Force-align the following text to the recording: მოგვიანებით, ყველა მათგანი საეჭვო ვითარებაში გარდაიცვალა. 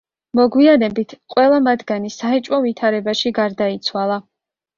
მოგვიანებით, 0.37 1.13
ყველა 1.33 1.59
მათგანი 1.65 2.09
საეჭვო 2.15 2.61
ვითარებაში 2.65 3.35
გარდაიცვალა. 3.43 4.19